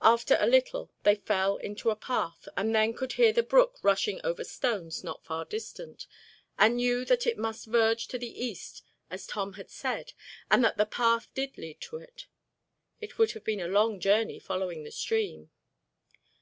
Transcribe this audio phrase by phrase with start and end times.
[0.00, 4.18] After a little they fell into a path and then could hear the brook rushing
[4.24, 6.06] over stones not far distant,
[6.58, 10.14] and knew that it must verge to the east as Tom had said
[10.50, 12.26] and that the path did lead to it.
[13.02, 15.50] It would have been a long journey following the stream.